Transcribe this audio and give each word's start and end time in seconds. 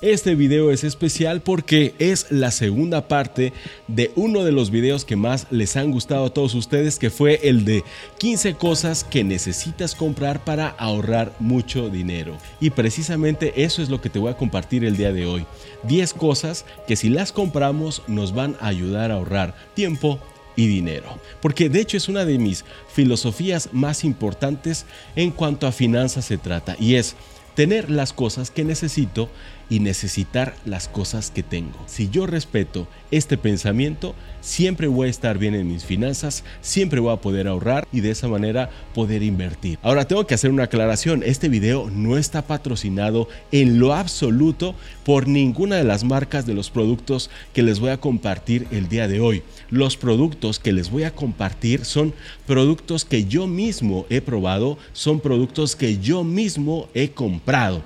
Este 0.00 0.34
video 0.34 0.72
es 0.72 0.82
especial 0.82 1.40
porque 1.40 1.94
es 2.00 2.26
la 2.30 2.50
segunda 2.50 3.06
parte 3.06 3.52
de 3.86 4.10
uno 4.16 4.42
de 4.42 4.50
los 4.50 4.70
videos 4.70 5.04
que 5.04 5.14
más 5.14 5.46
les 5.50 5.76
han 5.76 5.92
gustado 5.92 6.26
a 6.26 6.34
todos 6.34 6.54
ustedes, 6.54 6.98
que 6.98 7.10
fue 7.10 7.38
el 7.44 7.64
de 7.64 7.84
15 8.18 8.54
cosas 8.54 9.04
que 9.04 9.22
necesitas 9.22 9.94
comprar 9.94 10.42
para 10.44 10.68
ahorrar 10.68 11.32
mucho 11.38 11.90
dinero. 11.90 12.36
Y 12.60 12.70
precisamente 12.70 13.62
eso 13.62 13.82
es 13.82 13.88
lo 13.88 14.00
que 14.00 14.10
te 14.10 14.18
voy 14.18 14.32
a 14.32 14.36
compartir 14.36 14.84
el 14.84 14.96
día 14.96 15.12
de 15.12 15.26
hoy. 15.26 15.46
10 15.84 16.12
cosas 16.14 16.64
que 16.88 16.96
si 16.96 17.08
las 17.08 17.30
compramos 17.30 18.02
nos 18.08 18.34
van 18.34 18.56
a 18.60 18.66
ayudar 18.66 19.12
a 19.12 19.14
ahorrar 19.14 19.54
tiempo, 19.74 20.18
y 20.56 20.68
dinero. 20.68 21.18
Porque 21.40 21.68
de 21.68 21.80
hecho 21.80 21.96
es 21.96 22.08
una 22.08 22.24
de 22.24 22.38
mis 22.38 22.64
filosofías 22.92 23.70
más 23.72 24.04
importantes 24.04 24.86
en 25.16 25.32
cuanto 25.32 25.66
a 25.66 25.72
finanzas 25.72 26.26
se 26.26 26.38
trata 26.38 26.76
y 26.78 26.94
es 26.94 27.16
tener 27.54 27.90
las 27.90 28.12
cosas 28.12 28.50
que 28.50 28.64
necesito 28.64 29.28
y 29.68 29.80
necesitar 29.80 30.54
las 30.64 30.88
cosas 30.88 31.30
que 31.30 31.42
tengo. 31.42 31.78
Si 31.86 32.08
yo 32.10 32.26
respeto 32.26 32.86
este 33.10 33.36
pensamiento, 33.38 34.14
siempre 34.40 34.88
voy 34.88 35.08
a 35.08 35.10
estar 35.10 35.38
bien 35.38 35.54
en 35.54 35.68
mis 35.68 35.84
finanzas, 35.84 36.44
siempre 36.60 37.00
voy 37.00 37.12
a 37.12 37.20
poder 37.20 37.48
ahorrar 37.48 37.88
y 37.92 38.00
de 38.00 38.10
esa 38.10 38.28
manera 38.28 38.70
poder 38.94 39.22
invertir. 39.22 39.78
Ahora 39.82 40.06
tengo 40.06 40.26
que 40.26 40.34
hacer 40.34 40.50
una 40.50 40.64
aclaración, 40.64 41.22
este 41.24 41.48
video 41.48 41.90
no 41.90 42.18
está 42.18 42.42
patrocinado 42.42 43.28
en 43.52 43.78
lo 43.78 43.94
absoluto 43.94 44.74
por 45.04 45.28
ninguna 45.28 45.76
de 45.76 45.84
las 45.84 46.04
marcas 46.04 46.46
de 46.46 46.54
los 46.54 46.70
productos 46.70 47.30
que 47.52 47.62
les 47.62 47.80
voy 47.80 47.90
a 47.90 48.00
compartir 48.00 48.66
el 48.70 48.88
día 48.88 49.08
de 49.08 49.20
hoy. 49.20 49.42
Los 49.70 49.96
productos 49.96 50.58
que 50.58 50.72
les 50.72 50.90
voy 50.90 51.04
a 51.04 51.14
compartir 51.14 51.84
son 51.84 52.14
productos 52.46 53.04
que 53.04 53.24
yo 53.24 53.46
mismo 53.46 54.06
he 54.10 54.20
probado, 54.20 54.78
son 54.92 55.20
productos 55.20 55.76
que 55.76 55.98
yo 55.98 56.24
mismo 56.24 56.88
he 56.94 57.10
comprado. 57.10 57.82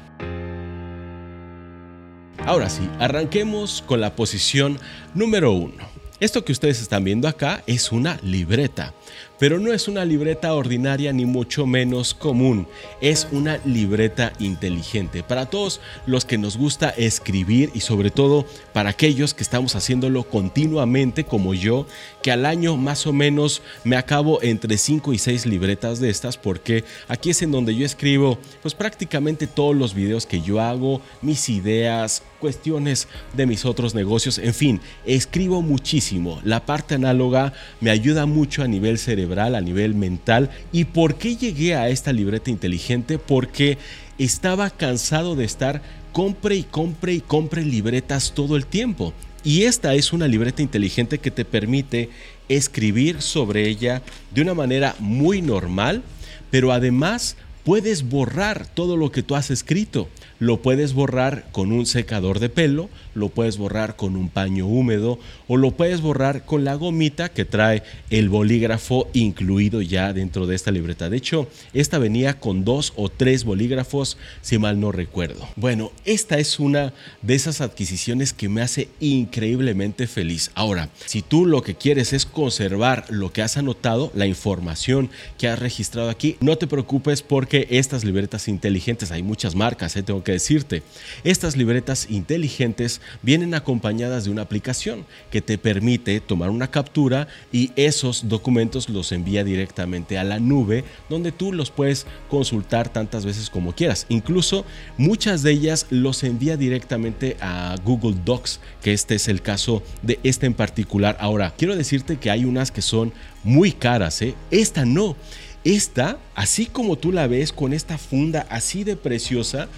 Ahora 2.48 2.70
sí, 2.70 2.88
arranquemos 2.98 3.84
con 3.86 4.00
la 4.00 4.16
posición 4.16 4.78
número 5.12 5.52
uno. 5.52 5.84
Esto 6.18 6.46
que 6.46 6.52
ustedes 6.52 6.80
están 6.80 7.04
viendo 7.04 7.28
acá 7.28 7.62
es 7.66 7.92
una 7.92 8.18
libreta 8.22 8.94
pero 9.38 9.60
no 9.60 9.72
es 9.72 9.88
una 9.88 10.04
libreta 10.04 10.52
ordinaria 10.54 11.12
ni 11.12 11.24
mucho 11.24 11.66
menos 11.66 12.14
común, 12.14 12.66
es 13.00 13.28
una 13.30 13.58
libreta 13.64 14.32
inteligente. 14.38 15.22
Para 15.22 15.46
todos 15.46 15.80
los 16.06 16.24
que 16.24 16.38
nos 16.38 16.56
gusta 16.56 16.90
escribir 16.90 17.70
y 17.74 17.80
sobre 17.80 18.10
todo 18.10 18.46
para 18.72 18.90
aquellos 18.90 19.34
que 19.34 19.42
estamos 19.42 19.76
haciéndolo 19.76 20.24
continuamente 20.24 21.24
como 21.24 21.54
yo, 21.54 21.86
que 22.22 22.32
al 22.32 22.46
año 22.46 22.76
más 22.76 23.06
o 23.06 23.12
menos 23.12 23.62
me 23.84 23.96
acabo 23.96 24.42
entre 24.42 24.76
5 24.76 25.12
y 25.12 25.18
6 25.18 25.46
libretas 25.46 26.00
de 26.00 26.10
estas 26.10 26.36
porque 26.36 26.84
aquí 27.06 27.30
es 27.30 27.42
en 27.42 27.52
donde 27.52 27.74
yo 27.74 27.86
escribo 27.86 28.38
pues 28.62 28.74
prácticamente 28.74 29.46
todos 29.46 29.76
los 29.76 29.94
videos 29.94 30.26
que 30.26 30.40
yo 30.40 30.60
hago, 30.60 31.00
mis 31.22 31.48
ideas, 31.48 32.22
cuestiones 32.40 33.08
de 33.34 33.46
mis 33.46 33.64
otros 33.64 33.94
negocios, 33.94 34.38
en 34.38 34.54
fin, 34.54 34.80
escribo 35.04 35.62
muchísimo. 35.62 36.40
La 36.44 36.64
parte 36.64 36.94
análoga 36.94 37.52
me 37.80 37.90
ayuda 37.90 38.26
mucho 38.26 38.62
a 38.62 38.68
nivel 38.68 38.98
cerebral 38.98 39.27
a 39.38 39.60
nivel 39.60 39.94
mental. 39.94 40.50
¿Y 40.72 40.84
por 40.84 41.16
qué 41.16 41.36
llegué 41.36 41.74
a 41.74 41.88
esta 41.88 42.12
libreta 42.12 42.50
inteligente? 42.50 43.18
Porque 43.18 43.78
estaba 44.18 44.70
cansado 44.70 45.36
de 45.36 45.44
estar 45.44 45.82
compre 46.12 46.56
y 46.56 46.62
compre 46.62 47.12
y 47.12 47.20
compre 47.20 47.64
libretas 47.64 48.32
todo 48.34 48.56
el 48.56 48.66
tiempo. 48.66 49.12
Y 49.44 49.64
esta 49.64 49.94
es 49.94 50.12
una 50.12 50.26
libreta 50.26 50.62
inteligente 50.62 51.18
que 51.18 51.30
te 51.30 51.44
permite 51.44 52.10
escribir 52.48 53.20
sobre 53.20 53.68
ella 53.68 54.02
de 54.34 54.42
una 54.42 54.54
manera 54.54 54.96
muy 54.98 55.42
normal, 55.42 56.02
pero 56.50 56.72
además 56.72 57.36
puedes 57.64 58.08
borrar 58.08 58.66
todo 58.66 58.96
lo 58.96 59.12
que 59.12 59.22
tú 59.22 59.36
has 59.36 59.50
escrito. 59.50 60.08
Lo 60.38 60.62
puedes 60.62 60.92
borrar 60.92 61.46
con 61.52 61.72
un 61.72 61.86
secador 61.86 62.38
de 62.38 62.48
pelo, 62.48 62.88
lo 63.14 63.28
puedes 63.28 63.58
borrar 63.58 63.96
con 63.96 64.16
un 64.16 64.28
paño 64.28 64.66
húmedo 64.66 65.18
o 65.48 65.56
lo 65.56 65.72
puedes 65.72 66.00
borrar 66.00 66.44
con 66.44 66.64
la 66.64 66.74
gomita 66.74 67.28
que 67.28 67.44
trae 67.44 67.82
el 68.10 68.28
bolígrafo 68.28 69.08
incluido 69.12 69.82
ya 69.82 70.12
dentro 70.12 70.46
de 70.46 70.54
esta 70.54 70.70
libreta. 70.70 71.10
De 71.10 71.16
hecho, 71.16 71.48
esta 71.72 71.98
venía 71.98 72.38
con 72.38 72.64
dos 72.64 72.92
o 72.96 73.08
tres 73.08 73.44
bolígrafos, 73.44 74.16
si 74.40 74.58
mal 74.58 74.78
no 74.78 74.92
recuerdo. 74.92 75.48
Bueno, 75.56 75.90
esta 76.04 76.38
es 76.38 76.60
una 76.60 76.92
de 77.22 77.34
esas 77.34 77.60
adquisiciones 77.60 78.32
que 78.32 78.48
me 78.48 78.62
hace 78.62 78.88
increíblemente 79.00 80.06
feliz. 80.06 80.50
Ahora, 80.54 80.88
si 81.04 81.22
tú 81.22 81.46
lo 81.46 81.62
que 81.62 81.74
quieres 81.74 82.12
es 82.12 82.26
conservar 82.26 83.04
lo 83.08 83.32
que 83.32 83.42
has 83.42 83.56
anotado, 83.56 84.12
la 84.14 84.26
información 84.26 85.10
que 85.36 85.48
has 85.48 85.58
registrado 85.58 86.10
aquí, 86.10 86.36
no 86.40 86.56
te 86.56 86.66
preocupes 86.66 87.22
porque 87.22 87.66
estas 87.70 88.04
libretas 88.04 88.48
inteligentes, 88.48 89.10
hay 89.10 89.22
muchas 89.22 89.54
marcas, 89.54 89.96
¿eh? 89.96 90.02
tengo 90.02 90.22
que 90.22 90.27
decirte, 90.32 90.82
estas 91.24 91.56
libretas 91.56 92.08
inteligentes 92.10 93.00
vienen 93.22 93.54
acompañadas 93.54 94.24
de 94.24 94.30
una 94.30 94.42
aplicación 94.42 95.06
que 95.30 95.40
te 95.40 95.58
permite 95.58 96.20
tomar 96.20 96.50
una 96.50 96.70
captura 96.70 97.28
y 97.52 97.72
esos 97.76 98.28
documentos 98.28 98.88
los 98.88 99.12
envía 99.12 99.44
directamente 99.44 100.18
a 100.18 100.24
la 100.24 100.38
nube 100.38 100.84
donde 101.08 101.32
tú 101.32 101.52
los 101.52 101.70
puedes 101.70 102.06
consultar 102.28 102.88
tantas 102.92 103.24
veces 103.24 103.50
como 103.50 103.74
quieras. 103.74 104.06
Incluso 104.08 104.64
muchas 104.96 105.42
de 105.42 105.52
ellas 105.52 105.86
los 105.90 106.22
envía 106.24 106.56
directamente 106.56 107.36
a 107.40 107.76
Google 107.84 108.16
Docs, 108.24 108.60
que 108.82 108.92
este 108.92 109.14
es 109.14 109.28
el 109.28 109.42
caso 109.42 109.82
de 110.02 110.18
esta 110.22 110.46
en 110.46 110.54
particular. 110.54 111.16
Ahora, 111.20 111.54
quiero 111.56 111.76
decirte 111.76 112.18
que 112.18 112.30
hay 112.30 112.44
unas 112.44 112.70
que 112.70 112.82
son 112.82 113.12
muy 113.44 113.72
caras, 113.72 114.20
¿eh? 114.22 114.34
esta 114.50 114.84
no. 114.84 115.16
Esta, 115.64 116.18
así 116.34 116.66
como 116.66 116.96
tú 116.96 117.12
la 117.12 117.26
ves 117.26 117.52
con 117.52 117.72
esta 117.72 117.98
funda 117.98 118.46
así 118.48 118.84
de 118.84 118.96
preciosa, 118.96 119.68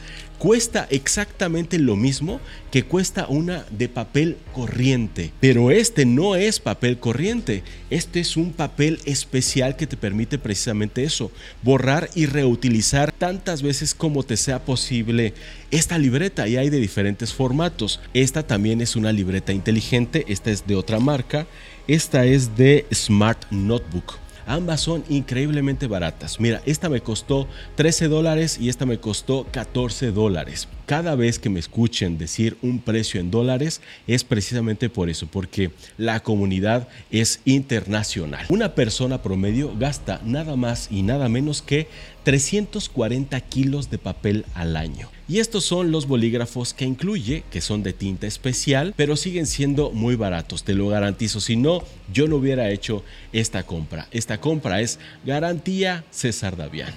cuesta 0.40 0.86
exactamente 0.90 1.78
lo 1.78 1.96
mismo 1.96 2.40
que 2.70 2.82
cuesta 2.82 3.26
una 3.28 3.66
de 3.70 3.90
papel 3.90 4.38
corriente. 4.54 5.32
Pero 5.38 5.70
este 5.70 6.06
no 6.06 6.34
es 6.34 6.60
papel 6.60 6.98
corriente, 6.98 7.62
este 7.90 8.20
es 8.20 8.38
un 8.38 8.52
papel 8.52 9.00
especial 9.04 9.76
que 9.76 9.86
te 9.86 9.98
permite 9.98 10.38
precisamente 10.38 11.04
eso, 11.04 11.30
borrar 11.62 12.08
y 12.14 12.24
reutilizar 12.24 13.12
tantas 13.12 13.62
veces 13.62 13.94
como 13.94 14.22
te 14.22 14.38
sea 14.38 14.64
posible 14.64 15.34
esta 15.70 15.98
libreta 15.98 16.48
y 16.48 16.56
hay 16.56 16.70
de 16.70 16.80
diferentes 16.80 17.34
formatos. 17.34 18.00
Esta 18.14 18.42
también 18.46 18.80
es 18.80 18.96
una 18.96 19.12
libreta 19.12 19.52
inteligente, 19.52 20.24
esta 20.28 20.50
es 20.50 20.66
de 20.66 20.74
otra 20.74 21.00
marca, 21.00 21.46
esta 21.86 22.24
es 22.24 22.56
de 22.56 22.86
Smart 22.94 23.44
Notebook. 23.50 24.18
Ambas 24.50 24.80
son 24.80 25.04
increíblemente 25.08 25.86
baratas. 25.86 26.40
Mira, 26.40 26.60
esta 26.66 26.88
me 26.88 27.02
costó 27.02 27.46
13 27.76 28.08
dólares 28.08 28.58
y 28.60 28.68
esta 28.68 28.84
me 28.84 28.98
costó 28.98 29.46
14 29.52 30.10
dólares. 30.10 30.66
Cada 30.86 31.14
vez 31.14 31.38
que 31.38 31.48
me 31.48 31.60
escuchen 31.60 32.18
decir 32.18 32.56
un 32.60 32.80
precio 32.80 33.20
en 33.20 33.30
dólares 33.30 33.80
es 34.08 34.24
precisamente 34.24 34.90
por 34.90 35.08
eso, 35.08 35.28
porque 35.28 35.70
la 35.98 36.18
comunidad 36.18 36.88
es 37.12 37.42
internacional. 37.44 38.46
Una 38.48 38.74
persona 38.74 39.22
promedio 39.22 39.72
gasta 39.78 40.20
nada 40.24 40.56
más 40.56 40.88
y 40.90 41.02
nada 41.02 41.28
menos 41.28 41.62
que 41.62 41.86
340 42.22 43.40
kilos 43.40 43.90
de 43.90 43.98
papel 43.98 44.44
al 44.54 44.76
año. 44.76 45.08
Y 45.28 45.38
estos 45.38 45.64
son 45.64 45.92
los 45.92 46.06
bolígrafos 46.06 46.74
que 46.74 46.84
incluye, 46.84 47.44
que 47.50 47.60
son 47.60 47.82
de 47.82 47.92
tinta 47.92 48.26
especial, 48.26 48.94
pero 48.96 49.16
siguen 49.16 49.46
siendo 49.46 49.90
muy 49.90 50.16
baratos, 50.16 50.64
te 50.64 50.74
lo 50.74 50.88
garantizo. 50.88 51.40
Si 51.40 51.56
no, 51.56 51.84
yo 52.12 52.26
no 52.26 52.36
hubiera 52.36 52.70
hecho 52.70 53.04
esta 53.32 53.62
compra. 53.62 54.08
Esta 54.10 54.40
compra 54.40 54.80
es 54.80 54.98
garantía 55.24 56.04
César 56.10 56.56
Davián. 56.56 56.92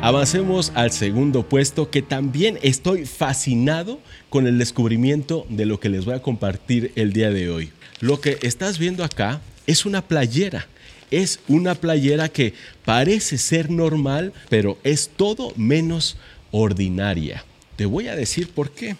Avancemos 0.00 0.72
al 0.74 0.90
segundo 0.90 1.48
puesto 1.48 1.88
que 1.90 2.02
también 2.02 2.58
estoy 2.62 3.06
fascinado 3.06 4.00
con 4.30 4.48
el 4.48 4.58
descubrimiento 4.58 5.46
de 5.48 5.64
lo 5.64 5.78
que 5.78 5.90
les 5.90 6.04
voy 6.04 6.14
a 6.14 6.22
compartir 6.22 6.90
el 6.96 7.12
día 7.12 7.30
de 7.30 7.50
hoy. 7.50 7.70
Lo 8.00 8.20
que 8.20 8.38
estás 8.42 8.78
viendo 8.78 9.04
acá 9.04 9.40
es 9.68 9.86
una 9.86 10.02
playera. 10.02 10.66
Es 11.12 11.38
una 11.46 11.76
playera 11.76 12.28
que 12.28 12.54
parece 12.84 13.38
ser 13.38 13.70
normal, 13.70 14.32
pero 14.48 14.78
es 14.82 15.10
todo 15.14 15.52
menos 15.54 16.16
ordinaria. 16.50 17.44
Te 17.76 17.86
voy 17.86 18.08
a 18.08 18.16
decir 18.16 18.48
por 18.48 18.72
qué. 18.72 18.96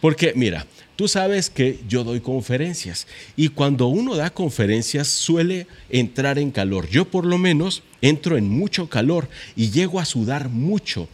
Porque 0.00 0.32
mira, 0.34 0.66
Tú 0.98 1.06
sabes 1.06 1.48
que 1.48 1.78
yo 1.88 2.02
doy 2.02 2.18
conferencias 2.18 3.06
y 3.36 3.50
cuando 3.50 3.86
uno 3.86 4.16
da 4.16 4.30
conferencias 4.30 5.06
suele 5.06 5.68
entrar 5.90 6.40
en 6.40 6.50
calor. 6.50 6.88
Yo 6.88 7.04
por 7.04 7.24
lo 7.24 7.38
menos 7.38 7.84
entro 8.02 8.36
en 8.36 8.48
mucho 8.48 8.88
calor 8.88 9.28
y 9.54 9.70
llego 9.70 10.00
a 10.00 10.04
sudar 10.04 10.48
mucho. 10.48 11.08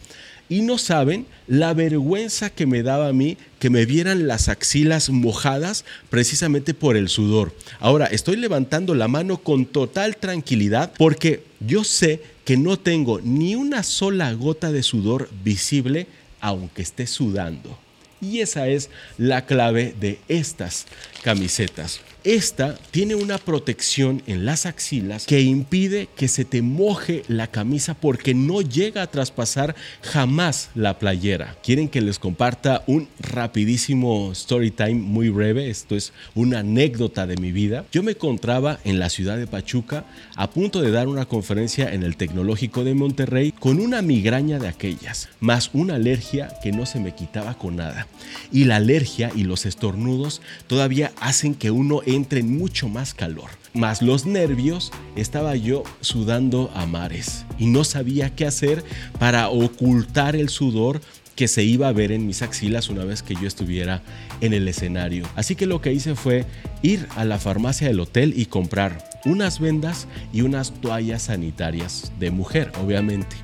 Y 0.47 0.61
no 0.61 0.77
saben 0.77 1.25
la 1.47 1.73
vergüenza 1.73 2.49
que 2.49 2.65
me 2.65 2.83
daba 2.83 3.07
a 3.07 3.13
mí 3.13 3.37
que 3.59 3.69
me 3.69 3.85
vieran 3.85 4.27
las 4.27 4.47
axilas 4.47 5.09
mojadas 5.09 5.85
precisamente 6.09 6.73
por 6.73 6.97
el 6.97 7.09
sudor. 7.09 7.53
Ahora, 7.79 8.05
estoy 8.05 8.35
levantando 8.35 8.93
la 8.93 9.07
mano 9.07 9.37
con 9.37 9.65
total 9.65 10.17
tranquilidad 10.17 10.93
porque 10.97 11.43
yo 11.59 11.83
sé 11.83 12.21
que 12.43 12.57
no 12.57 12.77
tengo 12.77 13.19
ni 13.21 13.55
una 13.55 13.81
sola 13.81 14.31
gota 14.33 14.71
de 14.71 14.83
sudor 14.83 15.29
visible 15.43 16.07
aunque 16.41 16.83
esté 16.83 17.07
sudando. 17.07 17.77
Y 18.21 18.39
esa 18.39 18.67
es 18.67 18.89
la 19.17 19.45
clave 19.45 19.95
de 19.99 20.19
estas 20.27 20.85
camisetas. 21.23 22.01
Esta 22.25 22.75
tiene 22.89 23.13
una 23.13 23.37
protección 23.37 24.23
en 24.25 24.45
las 24.45 24.65
axilas 24.65 25.27
que 25.27 25.41
impide 25.41 26.09
que 26.15 26.27
se 26.27 26.43
te 26.43 26.63
moje 26.63 27.23
la 27.27 27.47
camisa 27.47 27.93
porque 27.93 28.33
no 28.33 28.61
llega 28.61 29.03
a 29.03 29.11
traspasar 29.11 29.75
jamás 30.01 30.71
la 30.73 30.97
playera. 30.97 31.55
Quieren 31.63 31.87
que 31.87 32.01
les 32.01 32.17
comparta 32.17 32.83
un 32.87 33.07
rapidísimo 33.19 34.31
story 34.31 34.71
time 34.71 34.95
muy 34.95 35.29
breve. 35.29 35.69
Esto 35.69 35.95
es 35.95 36.13
una 36.33 36.59
anécdota 36.59 37.27
de 37.27 37.37
mi 37.37 37.51
vida. 37.51 37.85
Yo 37.91 38.01
me 38.01 38.13
encontraba 38.13 38.79
en 38.83 38.97
la 38.97 39.09
ciudad 39.09 39.37
de 39.37 39.45
Pachuca 39.45 40.05
a 40.35 40.49
punto 40.49 40.81
de 40.81 40.89
dar 40.89 41.07
una 41.07 41.25
conferencia 41.25 41.93
en 41.93 42.01
el 42.01 42.17
Tecnológico 42.17 42.83
de 42.83 42.95
Monterrey 42.95 43.51
con 43.51 43.79
una 43.79 44.01
migraña 44.01 44.57
de 44.57 44.67
aquellas, 44.67 45.29
más 45.39 45.69
una 45.73 45.95
alergia 45.95 46.49
que 46.63 46.71
no 46.71 46.87
se 46.87 46.99
me 46.99 47.13
quitaba 47.13 47.55
con 47.55 47.75
nada. 47.75 48.07
Y 48.51 48.63
la 48.63 48.77
alergia 48.77 49.31
y 49.35 49.43
los 49.43 49.67
estornudos 49.67 50.41
todavía 50.65 51.11
hacen 51.19 51.53
que 51.53 51.69
uno 51.69 52.01
entre 52.15 52.39
en 52.39 52.57
mucho 52.57 52.89
más 52.89 53.13
calor. 53.13 53.49
Más 53.73 54.01
los 54.01 54.25
nervios, 54.25 54.91
estaba 55.15 55.55
yo 55.55 55.83
sudando 56.01 56.71
a 56.73 56.85
mares 56.85 57.45
y 57.59 57.67
no 57.67 57.83
sabía 57.83 58.35
qué 58.35 58.45
hacer 58.45 58.83
para 59.19 59.49
ocultar 59.49 60.35
el 60.35 60.49
sudor 60.49 61.01
que 61.35 61.47
se 61.47 61.63
iba 61.63 61.89
a 61.89 61.93
ver 61.93 62.11
en 62.11 62.25
mis 62.25 62.41
axilas 62.41 62.89
una 62.89 63.03
vez 63.03 63.21
que 63.21 63.35
yo 63.35 63.47
estuviera 63.47 64.01
en 64.41 64.53
el 64.53 64.67
escenario. 64.67 65.25
Así 65.35 65.55
que 65.55 65.65
lo 65.65 65.81
que 65.81 65.91
hice 65.91 66.15
fue 66.15 66.45
ir 66.81 67.07
a 67.15 67.25
la 67.25 67.39
farmacia 67.39 67.87
del 67.87 67.99
hotel 67.99 68.33
y 68.37 68.45
comprar 68.45 69.09
unas 69.25 69.59
vendas 69.59 70.07
y 70.31 70.41
unas 70.41 70.71
toallas 70.81 71.23
sanitarias 71.23 72.13
de 72.19 72.31
mujer, 72.31 72.71
obviamente 72.81 73.35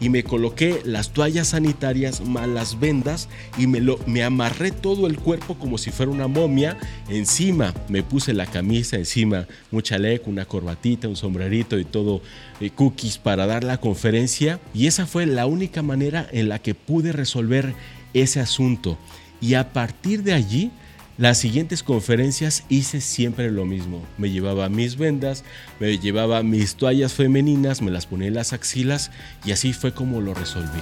y 0.00 0.08
me 0.08 0.24
coloqué 0.24 0.80
las 0.84 1.12
toallas 1.12 1.48
sanitarias 1.48 2.20
más 2.20 2.48
las 2.48 2.78
vendas 2.78 3.28
y 3.58 3.66
me, 3.66 3.80
lo, 3.80 3.98
me 4.06 4.22
amarré 4.22 4.70
todo 4.70 5.06
el 5.06 5.18
cuerpo 5.18 5.54
como 5.54 5.78
si 5.78 5.90
fuera 5.90 6.12
una 6.12 6.28
momia. 6.28 6.76
Encima 7.08 7.74
me 7.88 8.02
puse 8.02 8.32
la 8.32 8.46
camisa, 8.46 8.96
encima 8.96 9.46
un 9.70 9.82
chaleco, 9.82 10.30
una 10.30 10.44
corbatita, 10.44 11.08
un 11.08 11.16
sombrerito 11.16 11.78
y 11.78 11.84
todo 11.84 12.20
eh, 12.60 12.70
cookies 12.70 13.18
para 13.18 13.46
dar 13.46 13.64
la 13.64 13.78
conferencia. 13.78 14.60
Y 14.74 14.86
esa 14.86 15.06
fue 15.06 15.26
la 15.26 15.46
única 15.46 15.82
manera 15.82 16.28
en 16.32 16.48
la 16.48 16.58
que 16.58 16.74
pude 16.74 17.12
resolver 17.12 17.74
ese 18.14 18.40
asunto. 18.40 18.98
Y 19.40 19.54
a 19.54 19.72
partir 19.72 20.22
de 20.22 20.32
allí 20.32 20.70
las 21.18 21.38
siguientes 21.38 21.82
conferencias 21.82 22.64
hice 22.68 23.00
siempre 23.00 23.50
lo 23.50 23.64
mismo. 23.64 24.02
Me 24.18 24.30
llevaba 24.30 24.68
mis 24.68 24.96
vendas, 24.96 25.44
me 25.80 25.98
llevaba 25.98 26.42
mis 26.42 26.74
toallas 26.74 27.14
femeninas, 27.14 27.80
me 27.80 27.90
las 27.90 28.04
ponía 28.04 28.28
en 28.28 28.34
las 28.34 28.52
axilas 28.52 29.10
y 29.44 29.52
así 29.52 29.72
fue 29.72 29.94
como 29.94 30.20
lo 30.20 30.34
resolví. 30.34 30.80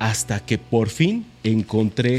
Hasta 0.00 0.40
que 0.40 0.58
por 0.58 0.88
fin 0.88 1.24
encontré 1.44 2.18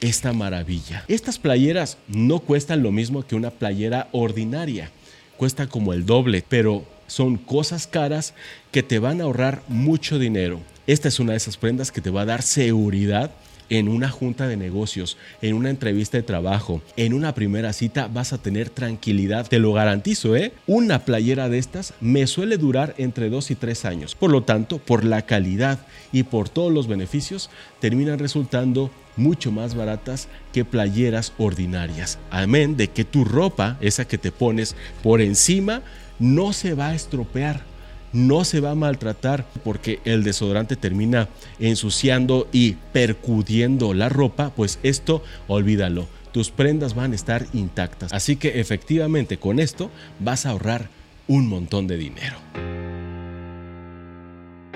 esta 0.00 0.32
maravilla. 0.32 1.04
Estas 1.06 1.38
playeras 1.38 1.98
no 2.08 2.40
cuestan 2.40 2.82
lo 2.82 2.90
mismo 2.90 3.24
que 3.24 3.36
una 3.36 3.50
playera 3.50 4.08
ordinaria. 4.10 4.90
Cuesta 5.36 5.68
como 5.68 5.92
el 5.92 6.04
doble, 6.04 6.44
pero 6.48 6.84
son 7.06 7.36
cosas 7.36 7.86
caras 7.86 8.34
que 8.72 8.82
te 8.82 8.98
van 8.98 9.20
a 9.20 9.24
ahorrar 9.24 9.62
mucho 9.68 10.18
dinero. 10.18 10.60
Esta 10.88 11.06
es 11.06 11.20
una 11.20 11.32
de 11.32 11.36
esas 11.36 11.56
prendas 11.56 11.92
que 11.92 12.00
te 12.00 12.10
va 12.10 12.22
a 12.22 12.26
dar 12.26 12.42
seguridad 12.42 13.30
en 13.70 13.88
una 13.88 14.10
junta 14.10 14.46
de 14.46 14.56
negocios, 14.56 15.16
en 15.40 15.54
una 15.54 15.70
entrevista 15.70 16.18
de 16.18 16.22
trabajo, 16.22 16.82
en 16.96 17.14
una 17.14 17.34
primera 17.34 17.72
cita 17.72 18.08
vas 18.08 18.32
a 18.32 18.38
tener 18.38 18.68
tranquilidad, 18.68 19.48
te 19.48 19.58
lo 19.58 19.72
garantizo, 19.72 20.36
¿eh? 20.36 20.52
Una 20.66 21.04
playera 21.04 21.48
de 21.48 21.58
estas 21.58 21.94
me 22.00 22.26
suele 22.26 22.58
durar 22.58 22.94
entre 22.98 23.30
2 23.30 23.52
y 23.52 23.54
3 23.54 23.84
años. 23.84 24.14
Por 24.14 24.30
lo 24.30 24.42
tanto, 24.42 24.78
por 24.78 25.04
la 25.04 25.22
calidad 25.22 25.86
y 26.12 26.24
por 26.24 26.48
todos 26.48 26.72
los 26.72 26.88
beneficios, 26.88 27.48
terminan 27.80 28.18
resultando 28.18 28.90
mucho 29.16 29.52
más 29.52 29.74
baratas 29.74 30.28
que 30.52 30.64
playeras 30.64 31.32
ordinarias. 31.38 32.18
Amén 32.30 32.76
de 32.76 32.88
que 32.88 33.04
tu 33.04 33.24
ropa, 33.24 33.76
esa 33.80 34.06
que 34.06 34.18
te 34.18 34.32
pones 34.32 34.74
por 35.02 35.20
encima, 35.20 35.82
no 36.18 36.52
se 36.52 36.74
va 36.74 36.88
a 36.88 36.94
estropear 36.94 37.69
no 38.12 38.44
se 38.44 38.60
va 38.60 38.72
a 38.72 38.74
maltratar 38.74 39.46
porque 39.64 40.00
el 40.04 40.24
desodorante 40.24 40.76
termina 40.76 41.28
ensuciando 41.58 42.48
y 42.52 42.76
percudiendo 42.92 43.94
la 43.94 44.08
ropa, 44.08 44.52
pues 44.54 44.78
esto 44.82 45.22
olvídalo. 45.48 46.06
Tus 46.32 46.50
prendas 46.50 46.94
van 46.94 47.12
a 47.12 47.16
estar 47.16 47.46
intactas. 47.52 48.12
Así 48.12 48.36
que 48.36 48.60
efectivamente 48.60 49.38
con 49.38 49.58
esto 49.58 49.90
vas 50.20 50.46
a 50.46 50.50
ahorrar 50.50 50.88
un 51.26 51.48
montón 51.48 51.86
de 51.86 51.96
dinero. 51.96 52.36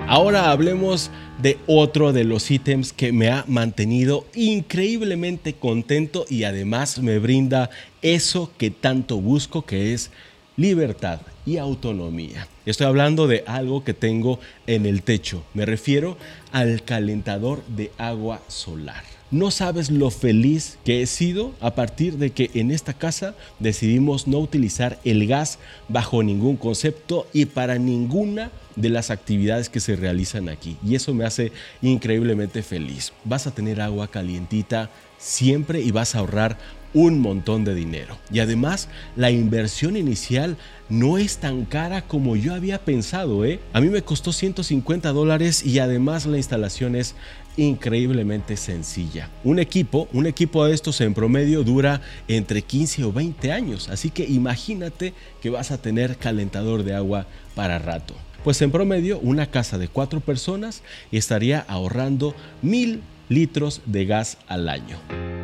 Ahora 0.07 0.51
hablemos 0.51 1.09
de 1.41 1.57
otro 1.65 2.13
de 2.13 2.25
los 2.25 2.51
ítems 2.51 2.93
que 2.93 3.11
me 3.11 3.29
ha 3.29 3.43
mantenido 3.47 4.27
increíblemente 4.35 5.53
contento 5.53 6.25
y 6.29 6.43
además 6.43 6.99
me 6.99 7.17
brinda 7.17 7.71
eso 8.03 8.51
que 8.57 8.69
tanto 8.69 9.19
busco 9.19 9.65
que 9.65 9.93
es 9.93 10.11
libertad 10.57 11.19
y 11.45 11.57
autonomía. 11.57 12.47
Estoy 12.65 12.87
hablando 12.87 13.27
de 13.27 13.43
algo 13.47 13.83
que 13.83 13.93
tengo 13.93 14.39
en 14.67 14.85
el 14.85 15.03
techo. 15.03 15.43
Me 15.53 15.65
refiero 15.65 16.17
al 16.51 16.83
calentador 16.83 17.63
de 17.67 17.91
agua 17.97 18.41
solar. 18.47 19.14
No 19.31 19.49
sabes 19.49 19.89
lo 19.89 20.11
feliz 20.11 20.77
que 20.85 21.01
he 21.01 21.07
sido 21.07 21.53
a 21.59 21.73
partir 21.73 22.19
de 22.19 22.29
que 22.29 22.51
en 22.53 22.69
esta 22.69 22.93
casa 22.93 23.33
decidimos 23.59 24.27
no 24.27 24.37
utilizar 24.37 24.99
el 25.03 25.25
gas 25.25 25.57
bajo 25.89 26.21
ningún 26.21 26.57
concepto 26.57 27.25
y 27.33 27.45
para 27.45 27.79
ninguna 27.79 28.51
de 28.75 28.89
las 28.89 29.09
actividades 29.09 29.69
que 29.69 29.79
se 29.79 29.95
realizan 29.95 30.47
aquí. 30.47 30.77
Y 30.85 30.93
eso 30.93 31.13
me 31.15 31.25
hace 31.25 31.51
increíblemente 31.81 32.61
feliz. 32.61 33.13
Vas 33.23 33.47
a 33.47 33.51
tener 33.51 33.81
agua 33.81 34.09
calientita 34.09 34.91
siempre 35.17 35.81
y 35.81 35.89
vas 35.89 36.13
a 36.13 36.19
ahorrar 36.19 36.59
un 36.93 37.19
montón 37.19 37.65
de 37.65 37.75
dinero. 37.75 38.17
Y 38.31 38.39
además, 38.39 38.87
la 39.17 39.29
inversión 39.29 39.97
inicial 39.97 40.55
no 40.87 41.17
es 41.17 41.37
tan 41.39 41.65
cara 41.65 42.03
como 42.03 42.37
yo 42.37 42.53
había 42.53 42.79
pensado. 42.85 43.43
¿eh? 43.43 43.59
A 43.73 43.81
mí 43.81 43.89
me 43.89 44.01
costó 44.01 44.31
150 44.31 45.11
dólares 45.11 45.65
y 45.65 45.79
además 45.79 46.25
la 46.25 46.37
instalación 46.37 46.95
es 46.95 47.15
increíblemente 47.57 48.57
sencilla. 48.57 49.29
Un 49.43 49.59
equipo, 49.59 50.07
un 50.13 50.27
equipo 50.27 50.65
de 50.65 50.73
estos 50.73 51.01
en 51.01 51.13
promedio 51.13 51.63
dura 51.63 52.01
entre 52.27 52.61
15 52.61 53.03
o 53.05 53.13
20 53.13 53.51
años, 53.51 53.89
así 53.89 54.09
que 54.09 54.25
imagínate 54.25 55.13
que 55.41 55.49
vas 55.49 55.71
a 55.71 55.77
tener 55.77 56.17
calentador 56.17 56.83
de 56.83 56.95
agua 56.95 57.27
para 57.55 57.79
rato. 57.79 58.13
Pues 58.43 58.61
en 58.61 58.71
promedio 58.71 59.19
una 59.19 59.47
casa 59.47 59.77
de 59.77 59.87
cuatro 59.87 60.19
personas 60.19 60.83
estaría 61.11 61.65
ahorrando 61.67 62.35
mil 62.61 63.01
litros 63.27 63.81
de 63.85 64.05
gas 64.05 64.37
al 64.47 64.69
año. 64.69 65.34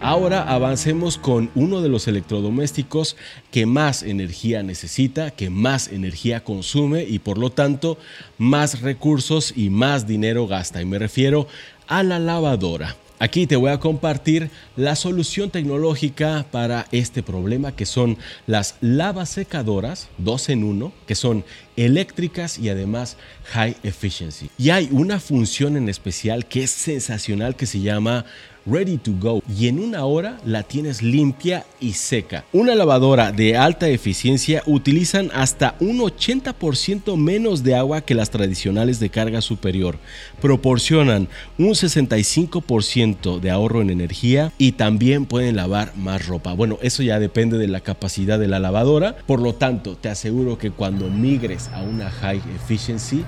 Ahora 0.00 0.42
avancemos 0.44 1.18
con 1.18 1.50
uno 1.56 1.80
de 1.80 1.88
los 1.88 2.06
electrodomésticos 2.06 3.16
que 3.50 3.66
más 3.66 4.04
energía 4.04 4.62
necesita, 4.62 5.32
que 5.32 5.50
más 5.50 5.88
energía 5.88 6.44
consume 6.44 7.02
y 7.02 7.18
por 7.18 7.36
lo 7.36 7.50
tanto 7.50 7.98
más 8.38 8.80
recursos 8.80 9.52
y 9.56 9.70
más 9.70 10.06
dinero 10.06 10.46
gasta. 10.46 10.80
Y 10.80 10.84
me 10.84 11.00
refiero 11.00 11.48
a 11.88 12.04
la 12.04 12.20
lavadora. 12.20 12.94
Aquí 13.20 13.48
te 13.48 13.56
voy 13.56 13.72
a 13.72 13.80
compartir 13.80 14.50
la 14.76 14.94
solución 14.94 15.50
tecnológica 15.50 16.46
para 16.52 16.86
este 16.92 17.24
problema 17.24 17.74
que 17.74 17.84
son 17.84 18.16
las 18.46 18.76
lavasecadoras 18.80 20.08
2 20.18 20.48
en 20.50 20.62
1 20.62 20.92
que 21.04 21.16
son 21.16 21.44
eléctricas 21.78 22.58
y 22.58 22.68
además 22.68 23.16
high 23.44 23.76
efficiency. 23.82 24.50
Y 24.58 24.70
hay 24.70 24.88
una 24.90 25.20
función 25.20 25.76
en 25.76 25.88
especial 25.88 26.46
que 26.46 26.64
es 26.64 26.70
sensacional 26.70 27.56
que 27.56 27.66
se 27.66 27.80
llama 27.80 28.24
ready 28.70 28.98
to 28.98 29.12
go 29.18 29.42
y 29.48 29.68
en 29.68 29.78
una 29.78 30.04
hora 30.04 30.38
la 30.44 30.62
tienes 30.62 31.02
limpia 31.02 31.64
y 31.80 31.92
seca. 31.94 32.44
Una 32.52 32.74
lavadora 32.74 33.32
de 33.32 33.56
alta 33.56 33.88
eficiencia 33.88 34.62
utilizan 34.66 35.30
hasta 35.34 35.74
un 35.80 35.98
80% 35.98 37.16
menos 37.16 37.62
de 37.62 37.74
agua 37.74 38.02
que 38.02 38.14
las 38.14 38.30
tradicionales 38.30 39.00
de 39.00 39.10
carga 39.10 39.40
superior. 39.40 39.98
Proporcionan 40.40 41.28
un 41.56 41.68
65% 41.68 43.40
de 43.40 43.50
ahorro 43.50 43.80
en 43.80 43.90
energía 43.90 44.52
y 44.58 44.72
también 44.72 45.26
pueden 45.26 45.56
lavar 45.56 45.96
más 45.96 46.26
ropa. 46.26 46.52
Bueno, 46.52 46.78
eso 46.82 47.02
ya 47.02 47.18
depende 47.18 47.58
de 47.58 47.68
la 47.68 47.80
capacidad 47.80 48.38
de 48.38 48.48
la 48.48 48.58
lavadora. 48.58 49.16
Por 49.26 49.40
lo 49.40 49.54
tanto, 49.54 49.96
te 49.96 50.08
aseguro 50.08 50.58
que 50.58 50.70
cuando 50.70 51.08
migres 51.08 51.67
a 51.74 51.82
una 51.82 52.10
high 52.10 52.42
efficiency 52.54 53.24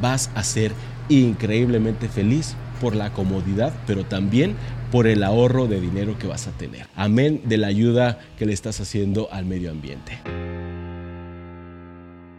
vas 0.00 0.30
a 0.34 0.42
ser 0.42 0.72
increíblemente 1.08 2.08
feliz 2.08 2.54
por 2.80 2.96
la 2.96 3.12
comodidad, 3.12 3.72
pero 3.86 4.04
también 4.04 4.56
por 4.90 5.06
el 5.06 5.22
ahorro 5.22 5.66
de 5.66 5.80
dinero 5.80 6.18
que 6.18 6.26
vas 6.26 6.46
a 6.46 6.52
tener. 6.52 6.86
Amén 6.94 7.40
de 7.44 7.56
la 7.56 7.68
ayuda 7.68 8.18
que 8.38 8.46
le 8.46 8.52
estás 8.52 8.80
haciendo 8.80 9.28
al 9.32 9.44
medio 9.44 9.70
ambiente. 9.70 10.20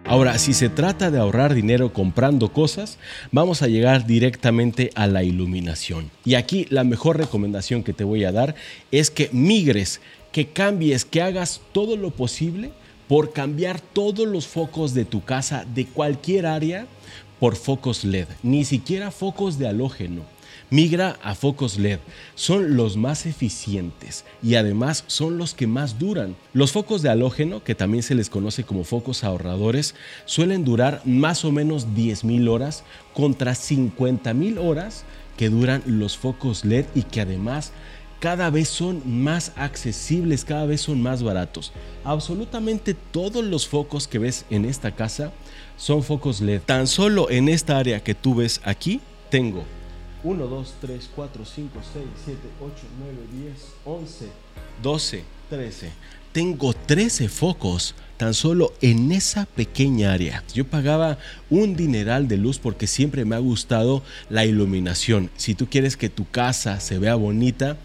Ahora, 0.08 0.38
si 0.38 0.54
se 0.54 0.70
trata 0.70 1.10
de 1.10 1.18
ahorrar 1.18 1.56
dinero 1.56 1.92
comprando 1.92 2.54
cosas, 2.54 3.00
vamos 3.32 3.64
a 3.64 3.68
llegar 3.68 4.06
directamente 4.06 4.92
a 4.94 5.08
la 5.08 5.24
iluminación. 5.24 6.12
Y 6.24 6.36
aquí 6.36 6.68
la 6.70 6.84
mejor 6.84 7.18
recomendación 7.18 7.84
que 7.84 7.92
te 7.92 8.04
voy 8.04 8.24
a 8.24 8.32
dar 8.32 8.54
es 8.92 9.10
que 9.10 9.30
migres, 9.32 10.02
que 10.32 10.50
cambies, 10.50 11.06
que 11.06 11.24
hagas 11.24 11.60
todo 11.72 11.98
lo 11.98 12.12
posible 12.12 12.70
por 13.08 13.34
cambiar 13.34 13.80
todos 13.82 14.28
los 14.28 14.48
focos 14.48 14.94
de 14.94 15.06
tu 15.06 15.24
casa 15.24 15.66
de 15.74 15.86
cualquier 15.86 16.46
área 16.46 16.88
por 17.40 17.56
focos 17.56 18.04
LED, 18.04 18.28
ni 18.44 18.66
siquiera 18.66 19.12
focos 19.12 19.58
de 19.58 19.68
halógeno 19.68 20.36
Migra 20.72 21.20
a 21.22 21.36
focos 21.36 21.78
LED. 21.78 22.00
Son 22.34 22.76
los 22.76 22.98
más 22.98 23.28
eficientes 23.28 24.26
y 24.42 24.56
además 24.56 25.04
son 25.06 25.38
los 25.38 25.54
que 25.54 25.68
más 25.68 26.00
duran. 26.00 26.36
Los 26.54 26.72
focos 26.72 27.04
de 27.04 27.10
halógeno, 27.10 27.64
que 27.64 27.76
también 27.76 28.02
se 28.02 28.16
les 28.16 28.32
conoce 28.32 28.64
como 28.64 28.84
focos 28.84 29.24
ahorradores, 29.24 29.94
suelen 30.26 30.66
durar 30.66 31.02
más 31.06 31.46
o 31.46 31.52
menos 31.52 31.90
10.000 31.90 32.50
horas 32.50 32.84
contra 33.14 33.52
50.000 33.52 34.58
horas 34.60 35.04
que 35.38 35.50
duran 35.50 35.84
los 35.86 36.18
focos 36.18 36.66
LED 36.66 36.86
y 36.96 37.04
que 37.04 37.22
además 37.22 37.72
cada 38.20 38.50
vez 38.50 38.70
son 38.70 39.02
más 39.24 39.52
accesibles, 39.56 40.46
cada 40.46 40.66
vez 40.66 40.82
son 40.82 41.02
más 41.02 41.24
baratos. 41.24 41.72
Absolutamente 42.04 42.94
todos 42.94 43.44
los 43.44 43.68
focos 43.68 44.08
que 44.08 44.20
ves 44.20 44.46
en 44.50 44.66
esta 44.66 44.92
casa 44.96 45.32
son 45.78 46.04
focos 46.04 46.42
LED. 46.42 46.62
Tan 46.66 46.88
solo 46.88 47.30
en 47.30 47.50
esta 47.50 47.78
área 47.78 48.04
que 48.04 48.16
tú 48.16 48.36
ves 48.36 48.62
aquí, 48.64 49.02
tengo 49.30 49.64
1, 50.26 50.48
2, 50.48 50.74
3, 50.82 51.10
4, 51.16 51.46
5, 51.46 51.70
6, 51.94 52.06
7, 52.26 52.40
8, 52.60 52.74
9, 53.00 53.18
10, 53.44 53.54
11, 53.86 54.26
12, 54.82 55.24
13. 55.50 55.92
Tengo 56.32 56.74
13 56.74 57.30
focos 57.30 57.96
tan 58.18 58.34
solo 58.34 58.74
en 58.82 59.12
esa 59.12 59.46
pequeña 59.46 60.14
área. 60.14 60.44
Yo 60.54 60.66
pagaba 60.66 61.18
un 61.50 61.76
dineral 61.76 62.28
de 62.28 62.38
luz 62.38 62.58
porque 62.58 62.88
siempre 62.88 63.24
me 63.24 63.36
ha 63.36 63.40
gustado 63.40 64.02
la 64.30 64.46
iluminación. 64.46 65.30
Si 65.38 65.54
tú 65.54 65.68
quieres 65.70 65.96
que 65.96 66.10
tu 66.10 66.28
casa 66.28 66.80
se 66.80 66.98
vea 66.98 67.16
bonita, 67.16 67.78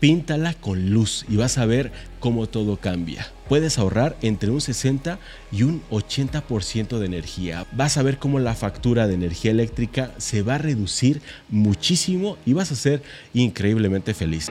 píntala 0.00 0.54
con 0.54 0.90
luz 0.90 1.24
y 1.28 1.36
vas 1.36 1.58
a 1.58 1.66
ver 1.66 1.92
cómo 2.20 2.46
todo 2.46 2.76
cambia. 2.76 3.32
Puedes 3.48 3.78
ahorrar 3.78 4.16
entre 4.22 4.50
un 4.50 4.60
60 4.60 5.18
y 5.52 5.62
un 5.62 5.82
80% 5.90 6.98
de 6.98 7.06
energía. 7.06 7.66
Vas 7.72 7.96
a 7.96 8.02
ver 8.02 8.18
cómo 8.18 8.38
la 8.38 8.54
factura 8.54 9.06
de 9.06 9.14
energía 9.14 9.52
eléctrica 9.52 10.12
se 10.18 10.42
va 10.42 10.56
a 10.56 10.58
reducir 10.58 11.22
muchísimo 11.48 12.36
y 12.44 12.52
vas 12.52 12.72
a 12.72 12.76
ser 12.76 13.02
increíblemente 13.34 14.14
feliz. 14.14 14.50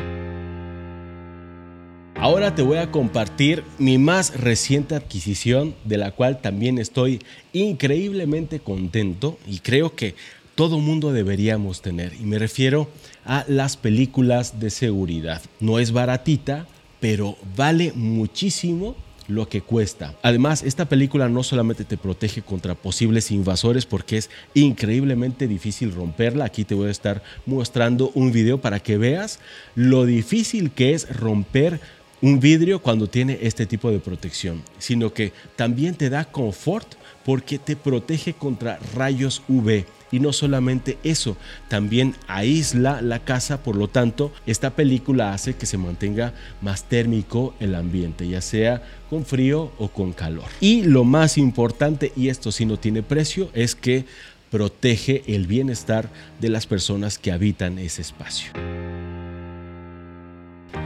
Ahora 2.17 2.55
te 2.55 2.61
voy 2.61 2.77
a 2.77 2.91
compartir 2.91 3.63
mi 3.77 3.97
más 3.97 4.39
reciente 4.39 4.95
adquisición 4.95 5.75
de 5.83 5.97
la 5.97 6.11
cual 6.11 6.39
también 6.41 6.77
estoy 6.77 7.21
increíblemente 7.51 8.61
contento 8.61 9.37
y 9.45 9.59
creo 9.59 9.95
que 9.95 10.15
todo 10.55 10.79
mundo 10.79 11.11
deberíamos 11.11 11.81
tener. 11.81 12.13
Y 12.13 12.23
me 12.23 12.39
refiero 12.39 12.89
a 13.25 13.45
las 13.47 13.77
películas 13.77 14.59
de 14.59 14.69
seguridad. 14.69 15.41
No 15.59 15.79
es 15.79 15.91
baratita, 15.91 16.65
pero 16.99 17.37
vale 17.55 17.91
muchísimo 17.93 18.95
lo 19.27 19.49
que 19.49 19.61
cuesta. 19.61 20.15
Además, 20.21 20.63
esta 20.63 20.85
película 20.85 21.29
no 21.29 21.43
solamente 21.43 21.83
te 21.83 21.97
protege 21.97 22.41
contra 22.41 22.75
posibles 22.75 23.31
invasores 23.31 23.85
porque 23.85 24.17
es 24.17 24.29
increíblemente 24.53 25.47
difícil 25.47 25.93
romperla. 25.93 26.45
Aquí 26.45 26.63
te 26.63 26.75
voy 26.75 26.87
a 26.87 26.91
estar 26.91 27.23
mostrando 27.45 28.11
un 28.13 28.31
video 28.31 28.61
para 28.61 28.79
que 28.79 28.97
veas 28.97 29.39
lo 29.75 30.05
difícil 30.05 30.71
que 30.71 30.93
es 30.93 31.09
romper 31.17 31.79
un 32.21 32.39
vidrio 32.39 32.81
cuando 32.81 33.07
tiene 33.07 33.39
este 33.41 33.65
tipo 33.65 33.91
de 33.91 33.99
protección, 33.99 34.63
sino 34.79 35.13
que 35.13 35.33
también 35.55 35.95
te 35.95 36.09
da 36.09 36.25
confort 36.25 36.95
porque 37.25 37.59
te 37.59 37.75
protege 37.75 38.33
contra 38.33 38.79
rayos 38.95 39.41
UV. 39.47 39.85
Y 40.11 40.19
no 40.19 40.33
solamente 40.33 40.97
eso, 41.03 41.35
también 41.67 42.15
aísla 42.27 43.01
la 43.01 43.19
casa, 43.19 43.63
por 43.63 43.75
lo 43.75 43.87
tanto, 43.87 44.31
esta 44.45 44.71
película 44.71 45.33
hace 45.33 45.55
que 45.55 45.65
se 45.65 45.77
mantenga 45.77 46.33
más 46.61 46.83
térmico 46.83 47.55
el 47.59 47.75
ambiente, 47.75 48.27
ya 48.27 48.41
sea 48.41 48.83
con 49.09 49.25
frío 49.25 49.71
o 49.77 49.89
con 49.89 50.13
calor. 50.13 50.45
Y 50.59 50.83
lo 50.83 51.03
más 51.03 51.37
importante, 51.37 52.11
y 52.15 52.29
esto 52.29 52.51
sí 52.51 52.65
no 52.65 52.77
tiene 52.77 53.03
precio, 53.03 53.49
es 53.53 53.75
que 53.75 54.05
protege 54.51 55.23
el 55.27 55.47
bienestar 55.47 56.09
de 56.39 56.49
las 56.49 56.67
personas 56.67 57.17
que 57.17 57.31
habitan 57.31 57.79
ese 57.79 58.01
espacio. 58.01 58.51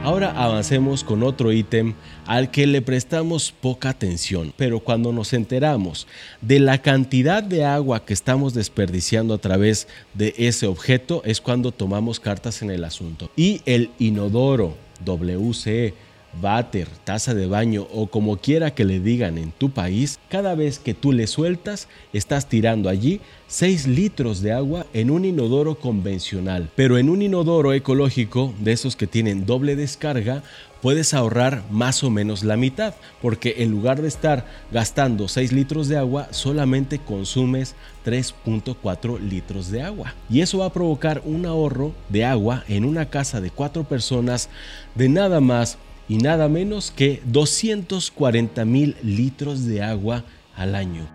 Ahora 0.02 0.30
avancemos 0.30 1.04
con 1.04 1.22
otro 1.22 1.52
ítem 1.52 1.92
al 2.24 2.50
que 2.50 2.66
le 2.66 2.80
prestamos 2.80 3.52
poca 3.52 3.90
atención, 3.90 4.54
pero 4.56 4.80
cuando 4.80 5.12
nos 5.12 5.34
enteramos 5.34 6.06
de 6.40 6.58
la 6.58 6.78
cantidad 6.78 7.42
de 7.42 7.66
agua 7.66 8.06
que 8.06 8.14
estamos 8.14 8.54
desperdiciando 8.54 9.34
a 9.34 9.38
través 9.38 9.88
de 10.14 10.34
ese 10.38 10.66
objeto 10.66 11.20
es 11.26 11.42
cuando 11.42 11.70
tomamos 11.70 12.18
cartas 12.18 12.62
en 12.62 12.70
el 12.70 12.84
asunto. 12.84 13.30
Y 13.36 13.60
el 13.66 13.90
inodoro 13.98 14.74
WCE 15.04 15.92
váter, 16.40 16.88
taza 17.04 17.34
de 17.34 17.46
baño 17.46 17.86
o 17.92 18.06
como 18.06 18.36
quiera 18.36 18.74
que 18.74 18.84
le 18.84 19.00
digan 19.00 19.38
en 19.38 19.52
tu 19.52 19.70
país, 19.70 20.18
cada 20.28 20.54
vez 20.54 20.78
que 20.78 20.94
tú 20.94 21.12
le 21.12 21.26
sueltas, 21.26 21.88
estás 22.12 22.48
tirando 22.48 22.88
allí 22.88 23.20
6 23.48 23.88
litros 23.88 24.42
de 24.42 24.52
agua 24.52 24.86
en 24.92 25.10
un 25.10 25.24
inodoro 25.24 25.76
convencional. 25.76 26.70
Pero 26.76 26.98
en 26.98 27.08
un 27.08 27.22
inodoro 27.22 27.72
ecológico, 27.72 28.54
de 28.60 28.72
esos 28.72 28.96
que 28.96 29.06
tienen 29.06 29.44
doble 29.44 29.74
descarga, 29.74 30.42
puedes 30.80 31.12
ahorrar 31.14 31.62
más 31.70 32.02
o 32.04 32.10
menos 32.10 32.42
la 32.42 32.56
mitad, 32.56 32.94
porque 33.20 33.56
en 33.58 33.70
lugar 33.70 34.00
de 34.00 34.08
estar 34.08 34.46
gastando 34.70 35.28
6 35.28 35.52
litros 35.52 35.88
de 35.88 35.98
agua, 35.98 36.28
solamente 36.30 36.98
consumes 36.98 37.74
3.4 38.06 39.18
litros 39.18 39.70
de 39.70 39.82
agua. 39.82 40.14
Y 40.30 40.40
eso 40.40 40.58
va 40.58 40.66
a 40.66 40.72
provocar 40.72 41.22
un 41.24 41.44
ahorro 41.44 41.92
de 42.08 42.24
agua 42.24 42.64
en 42.68 42.84
una 42.84 43.10
casa 43.10 43.40
de 43.40 43.50
4 43.50 43.84
personas 43.84 44.48
de 44.94 45.08
nada 45.08 45.40
más 45.40 45.76
y 46.10 46.16
nada 46.16 46.48
menos 46.48 46.90
que 46.90 47.22
240 47.26 48.64
mil 48.64 48.96
litros 49.00 49.64
de 49.64 49.80
agua 49.80 50.24
al 50.56 50.74
año. 50.74 51.08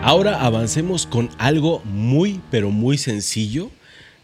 Ahora 0.00 0.40
avancemos 0.40 1.06
con 1.06 1.28
algo 1.36 1.82
muy 1.84 2.40
pero 2.50 2.70
muy 2.70 2.96
sencillo, 2.96 3.70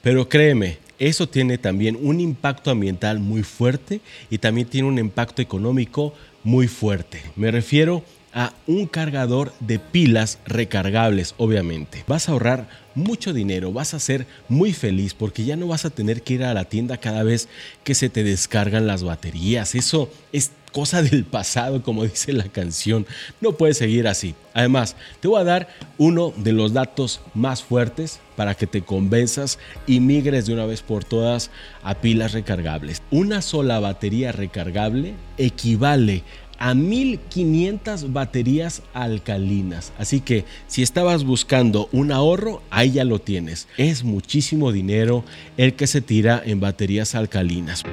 pero 0.00 0.31
créeme, 0.31 0.78
eso 0.99 1.28
tiene 1.28 1.59
también 1.59 1.99
un 2.00 2.21
impacto 2.21 2.71
ambiental 2.71 3.19
muy 3.19 3.43
fuerte 3.43 4.00
y 4.31 4.38
también 4.38 4.67
tiene 4.67 4.88
un 4.88 4.99
impacto 4.99 5.43
económico 5.43 6.14
muy 6.43 6.69
fuerte. 6.69 7.21
Me 7.37 7.50
refiero 7.50 8.02
a 8.33 8.55
un 8.67 8.87
cargador 8.87 9.52
de 9.61 9.78
pilas 9.78 10.38
recargables, 10.47 11.35
obviamente. 11.37 12.02
Vas 12.07 12.28
a 12.28 12.33
ahorrar 12.33 12.69
mucho 12.99 13.33
dinero, 13.33 13.73
vas 13.73 13.95
a 13.95 14.00
ser 14.00 14.26
muy 14.49 14.73
feliz 14.73 15.14
porque 15.14 15.45
ya 15.45 15.57
no 15.57 15.69
vas 15.69 15.85
a 15.85 15.90
tener 15.90 16.23
que 16.23 16.35
ir 16.35 16.45
a 16.45 16.55
la 16.55 16.64
tienda 16.64 16.99
cada 16.99 17.23
vez 17.23 17.49
que 17.85 17.95
se 17.95 18.09
te 18.09 18.25
descargan 18.25 18.87
las 18.87 19.02
baterías. 19.02 19.75
Eso 19.75 20.11
es 20.33 20.50
cosa 20.73 21.02
del 21.02 21.25
pasado, 21.25 21.83
como 21.83 22.05
dice 22.05 22.33
la 22.33 22.45
canción. 22.45 23.07
No 23.40 23.52
puedes 23.52 23.78
seguir 23.78 24.09
así. 24.09 24.35
Además, 24.55 24.97
te 25.21 25.28
voy 25.28 25.40
a 25.40 25.45
dar 25.45 25.69
uno 25.99 26.33
de 26.37 26.52
los 26.52 26.73
datos 26.73 27.21
más 27.35 27.62
fuertes 27.62 28.21
para 28.37 28.55
que 28.55 28.67
te 28.67 28.83
convenzas 28.83 29.59
y 29.87 30.00
migres 30.00 30.47
de 30.47 30.52
una 30.52 30.67
vez 30.67 30.83
por 30.83 31.05
todas 31.05 31.50
a 31.83 31.95
pilas 31.95 32.33
recargables. 32.33 33.02
Una 33.11 33.43
sola 33.43 33.81
batería 33.81 34.33
recargable 34.33 35.14
equivale 35.37 36.23
a 36.59 36.75
1500 36.75 38.12
baterías 38.12 38.83
alcalinas. 38.93 39.93
Así 39.99 40.21
que 40.21 40.45
si 40.67 40.83
estabas 40.83 41.25
buscando 41.25 41.88
un 41.93 42.12
ahorro, 42.12 42.62
ahí 42.71 42.93
ya 42.93 43.05
lo 43.05 43.21
tienes. 43.21 43.69
Es 43.77 44.05
muchísimo 44.05 44.73
dinero 44.73 45.25
el 45.57 45.75
que 45.75 45.87
se 45.87 46.00
tira 46.00 46.43
en 46.45 46.61
baterías 46.61 47.15
alcalinas. 47.15 47.85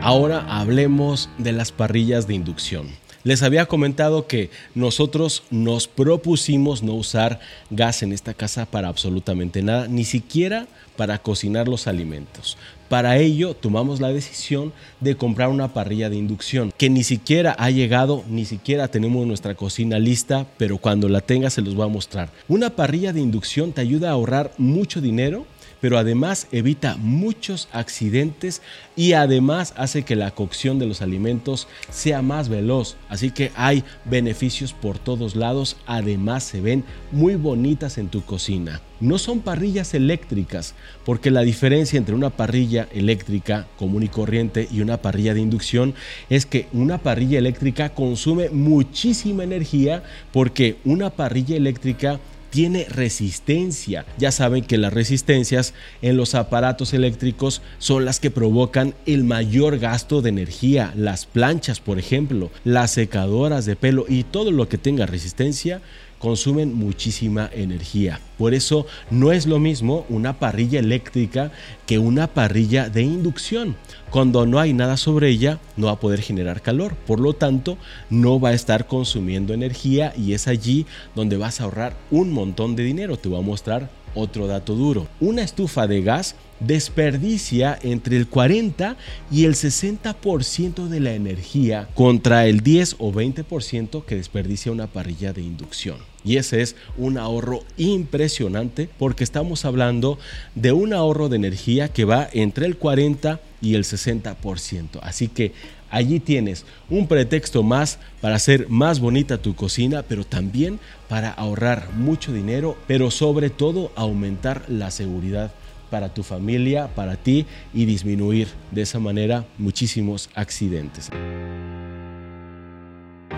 Ahora 0.00 0.46
hablemos 0.48 1.28
de 1.38 1.52
las 1.52 1.72
parrillas 1.72 2.26
de 2.26 2.34
inducción. 2.34 2.88
Les 3.28 3.42
había 3.42 3.66
comentado 3.66 4.26
que 4.26 4.48
nosotros 4.74 5.42
nos 5.50 5.86
propusimos 5.86 6.82
no 6.82 6.94
usar 6.94 7.40
gas 7.68 8.02
en 8.02 8.14
esta 8.14 8.32
casa 8.32 8.64
para 8.64 8.88
absolutamente 8.88 9.62
nada, 9.62 9.86
ni 9.86 10.04
siquiera 10.04 10.66
para 10.96 11.18
cocinar 11.18 11.68
los 11.68 11.88
alimentos. 11.88 12.56
Para 12.88 13.18
ello 13.18 13.52
tomamos 13.52 14.00
la 14.00 14.08
decisión 14.08 14.72
de 15.00 15.14
comprar 15.14 15.50
una 15.50 15.74
parrilla 15.74 16.08
de 16.08 16.16
inducción 16.16 16.72
que 16.78 16.88
ni 16.88 17.04
siquiera 17.04 17.54
ha 17.58 17.68
llegado, 17.68 18.24
ni 18.30 18.46
siquiera 18.46 18.88
tenemos 18.88 19.26
nuestra 19.26 19.54
cocina 19.54 19.98
lista, 19.98 20.46
pero 20.56 20.78
cuando 20.78 21.10
la 21.10 21.20
tenga 21.20 21.50
se 21.50 21.60
los 21.60 21.74
voy 21.74 21.84
a 21.84 21.92
mostrar. 21.92 22.30
Una 22.48 22.70
parrilla 22.70 23.12
de 23.12 23.20
inducción 23.20 23.72
te 23.72 23.82
ayuda 23.82 24.08
a 24.08 24.12
ahorrar 24.12 24.52
mucho 24.56 25.02
dinero 25.02 25.44
pero 25.80 25.98
además 25.98 26.46
evita 26.52 26.96
muchos 26.96 27.68
accidentes 27.72 28.62
y 28.96 29.12
además 29.12 29.74
hace 29.76 30.02
que 30.02 30.16
la 30.16 30.30
cocción 30.32 30.78
de 30.78 30.86
los 30.86 31.02
alimentos 31.02 31.68
sea 31.90 32.22
más 32.22 32.48
veloz. 32.48 32.96
Así 33.08 33.30
que 33.30 33.52
hay 33.54 33.84
beneficios 34.04 34.72
por 34.72 34.98
todos 34.98 35.36
lados, 35.36 35.76
además 35.86 36.44
se 36.44 36.60
ven 36.60 36.84
muy 37.12 37.36
bonitas 37.36 37.98
en 37.98 38.08
tu 38.08 38.24
cocina. 38.24 38.80
No 39.00 39.18
son 39.18 39.40
parrillas 39.40 39.94
eléctricas, 39.94 40.74
porque 41.04 41.30
la 41.30 41.42
diferencia 41.42 41.98
entre 41.98 42.16
una 42.16 42.30
parrilla 42.30 42.88
eléctrica 42.92 43.68
común 43.78 44.02
y 44.02 44.08
corriente 44.08 44.68
y 44.72 44.80
una 44.80 44.96
parrilla 44.96 45.34
de 45.34 45.40
inducción 45.40 45.94
es 46.28 46.46
que 46.46 46.66
una 46.72 46.98
parrilla 46.98 47.38
eléctrica 47.38 47.90
consume 47.90 48.50
muchísima 48.50 49.44
energía 49.44 50.02
porque 50.32 50.78
una 50.84 51.10
parrilla 51.10 51.56
eléctrica 51.56 52.18
tiene 52.50 52.84
resistencia. 52.84 54.06
Ya 54.18 54.32
saben 54.32 54.64
que 54.64 54.78
las 54.78 54.92
resistencias 54.92 55.74
en 56.02 56.16
los 56.16 56.34
aparatos 56.34 56.94
eléctricos 56.94 57.62
son 57.78 58.04
las 58.04 58.20
que 58.20 58.30
provocan 58.30 58.94
el 59.06 59.24
mayor 59.24 59.78
gasto 59.78 60.22
de 60.22 60.30
energía. 60.30 60.92
Las 60.96 61.26
planchas, 61.26 61.80
por 61.80 61.98
ejemplo, 61.98 62.50
las 62.64 62.92
secadoras 62.92 63.66
de 63.66 63.76
pelo 63.76 64.04
y 64.08 64.24
todo 64.24 64.50
lo 64.50 64.68
que 64.68 64.78
tenga 64.78 65.06
resistencia 65.06 65.80
consumen 66.18 66.74
muchísima 66.74 67.48
energía. 67.52 68.20
Por 68.36 68.54
eso 68.54 68.86
no 69.10 69.32
es 69.32 69.46
lo 69.46 69.58
mismo 69.58 70.06
una 70.08 70.38
parrilla 70.38 70.80
eléctrica 70.80 71.50
que 71.86 71.98
una 71.98 72.28
parrilla 72.28 72.88
de 72.88 73.02
inducción. 73.02 73.76
Cuando 74.10 74.46
no 74.46 74.58
hay 74.58 74.72
nada 74.72 74.96
sobre 74.96 75.28
ella, 75.28 75.58
no 75.76 75.86
va 75.86 75.92
a 75.92 76.00
poder 76.00 76.20
generar 76.20 76.62
calor. 76.62 76.94
Por 76.94 77.20
lo 77.20 77.34
tanto, 77.34 77.78
no 78.10 78.40
va 78.40 78.50
a 78.50 78.54
estar 78.54 78.86
consumiendo 78.86 79.54
energía 79.54 80.12
y 80.16 80.32
es 80.32 80.48
allí 80.48 80.86
donde 81.14 81.36
vas 81.36 81.60
a 81.60 81.64
ahorrar 81.64 81.96
un 82.10 82.32
montón 82.32 82.76
de 82.76 82.84
dinero. 82.84 83.16
Te 83.16 83.28
voy 83.28 83.38
a 83.38 83.42
mostrar 83.42 83.90
otro 84.14 84.46
dato 84.46 84.74
duro. 84.74 85.06
Una 85.20 85.42
estufa 85.42 85.86
de 85.86 86.02
gas 86.02 86.34
desperdicia 86.60 87.78
entre 87.82 88.16
el 88.16 88.28
40 88.28 88.96
y 89.30 89.44
el 89.44 89.54
60% 89.54 90.88
de 90.88 91.00
la 91.00 91.14
energía 91.14 91.88
contra 91.94 92.46
el 92.46 92.60
10 92.60 92.96
o 92.98 93.12
20% 93.12 94.04
que 94.04 94.16
desperdicia 94.16 94.72
una 94.72 94.86
parrilla 94.86 95.32
de 95.32 95.42
inducción. 95.42 95.98
Y 96.24 96.36
ese 96.36 96.62
es 96.62 96.76
un 96.96 97.16
ahorro 97.16 97.62
impresionante 97.76 98.88
porque 98.98 99.24
estamos 99.24 99.64
hablando 99.64 100.18
de 100.54 100.72
un 100.72 100.92
ahorro 100.92 101.28
de 101.28 101.36
energía 101.36 101.88
que 101.88 102.04
va 102.04 102.28
entre 102.32 102.66
el 102.66 102.76
40 102.76 103.40
y 103.60 103.74
el 103.74 103.84
60%. 103.84 104.98
Así 105.02 105.28
que 105.28 105.52
allí 105.90 106.20
tienes 106.20 106.64
un 106.90 107.06
pretexto 107.06 107.62
más 107.62 107.98
para 108.20 108.36
hacer 108.36 108.68
más 108.68 109.00
bonita 109.00 109.38
tu 109.38 109.54
cocina, 109.54 110.02
pero 110.02 110.24
también 110.24 110.80
para 111.08 111.30
ahorrar 111.30 111.92
mucho 111.94 112.32
dinero, 112.32 112.76
pero 112.86 113.10
sobre 113.10 113.50
todo 113.50 113.92
aumentar 113.94 114.64
la 114.68 114.90
seguridad 114.90 115.52
para 115.90 116.12
tu 116.12 116.22
familia, 116.22 116.88
para 116.94 117.16
ti 117.16 117.46
y 117.72 117.86
disminuir 117.86 118.48
de 118.70 118.82
esa 118.82 118.98
manera 118.98 119.46
muchísimos 119.56 120.28
accidentes. 120.34 121.10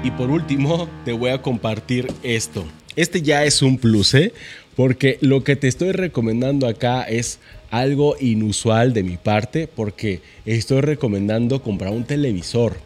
Y 0.03 0.11
por 0.13 0.31
último, 0.31 0.89
te 1.05 1.13
voy 1.13 1.31
a 1.31 1.43
compartir 1.43 2.11
esto. 2.23 2.65
Este 2.97 3.21
ya 3.21 3.45
es 3.45 3.61
un 3.61 3.77
plus, 3.77 4.15
¿eh? 4.15 4.33
porque 4.75 5.19
lo 5.21 5.45
que 5.45 5.57
te 5.57 5.69
estoy 5.69 5.93
recomendando 5.93 6.67
acá 6.67 7.03
es 7.03 7.39
algo 7.71 8.17
inusual 8.19 8.95
de 8.95 9.03
mi 9.03 9.19
parte, 9.19 9.69
porque 9.69 10.23
estoy 10.47 10.81
recomendando 10.81 11.63
comprar 11.63 11.93
un 11.93 12.05
televisor. 12.05 12.79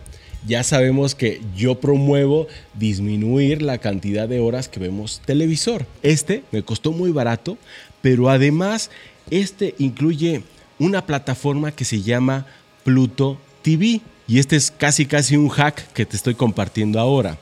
Ya 0.45 0.65
sabemos 0.65 1.15
que 1.15 1.41
yo 1.57 1.81
promuevo 1.81 2.49
disminuir 2.75 3.63
la 3.63 3.79
cantidad 3.79 4.29
de 4.29 4.41
horas 4.41 4.69
que 4.69 4.81
vemos 4.81 5.23
televisor. 5.25 5.87
Este 6.03 6.43
me 6.51 6.65
costó 6.65 6.91
muy 6.91 7.13
barato, 7.13 7.57
pero 8.03 8.29
además 8.29 8.91
este 9.31 9.77
incluye 9.79 10.43
una 10.81 11.07
plataforma 11.07 11.71
que 11.71 11.85
se 11.85 12.03
llama 12.03 12.47
Pluto 12.83 13.39
TV. 13.63 14.01
Y 14.27 14.39
este 14.39 14.57
es 14.57 14.71
casi 14.71 15.05
casi 15.05 15.37
un 15.37 15.49
hack 15.49 15.93
que 15.93 16.07
te 16.07 16.17
estoy 16.17 16.35
compartiendo 16.35 16.99
ahora. 16.99 17.39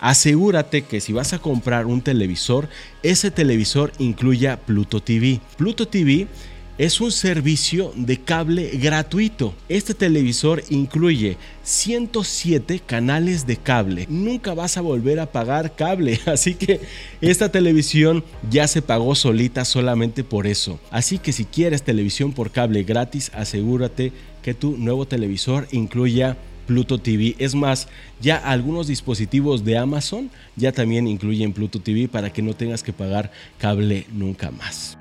Asegúrate 0.00 0.82
que 0.82 1.00
si 1.00 1.12
vas 1.12 1.32
a 1.32 1.38
comprar 1.38 1.86
un 1.86 2.02
televisor, 2.02 2.68
ese 3.02 3.30
televisor 3.30 3.92
incluya 3.98 4.56
Pluto 4.56 5.00
TV. 5.00 5.40
Pluto 5.56 5.86
TV 5.86 6.26
es 6.76 7.00
un 7.00 7.12
servicio 7.12 7.92
de 7.94 8.18
cable 8.20 8.70
gratuito. 8.74 9.54
Este 9.68 9.94
televisor 9.94 10.62
incluye 10.70 11.36
107 11.62 12.80
canales 12.84 13.46
de 13.46 13.56
cable. 13.56 14.06
Nunca 14.08 14.54
vas 14.54 14.76
a 14.76 14.80
volver 14.80 15.20
a 15.20 15.30
pagar 15.30 15.76
cable, 15.76 16.18
así 16.26 16.54
que 16.54 16.80
esta 17.20 17.50
televisión 17.50 18.24
ya 18.50 18.66
se 18.66 18.82
pagó 18.82 19.14
solita 19.14 19.64
solamente 19.64 20.24
por 20.24 20.46
eso. 20.46 20.80
Así 20.90 21.18
que 21.18 21.32
si 21.32 21.44
quieres 21.44 21.82
televisión 21.82 22.32
por 22.32 22.50
cable 22.50 22.82
gratis, 22.82 23.30
asegúrate 23.34 24.12
que 24.42 24.54
tu 24.54 24.76
nuevo 24.76 25.06
televisor 25.06 25.68
incluya 25.70 26.36
Pluto 26.66 26.98
TV. 26.98 27.36
Es 27.38 27.54
más, 27.54 27.88
ya 28.20 28.36
algunos 28.36 28.86
dispositivos 28.86 29.64
de 29.64 29.78
Amazon 29.78 30.30
ya 30.56 30.72
también 30.72 31.06
incluyen 31.06 31.52
Pluto 31.52 31.78
TV 31.78 32.08
para 32.08 32.32
que 32.32 32.42
no 32.42 32.54
tengas 32.54 32.82
que 32.82 32.92
pagar 32.92 33.30
cable 33.58 34.06
nunca 34.12 34.50
más. 34.50 34.96